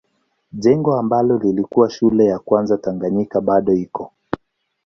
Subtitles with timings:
[0.53, 4.13] Jengo ambalo lilikuwa shule ya kwanza Tanganyika bado iko.